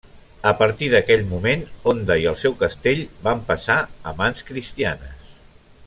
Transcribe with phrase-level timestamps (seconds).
[0.51, 3.77] A partir d'aquell moment Onda i el seu castell van passar
[4.13, 5.31] a mans cristianes.